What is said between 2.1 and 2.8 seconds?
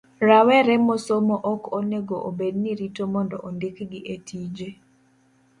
obed ni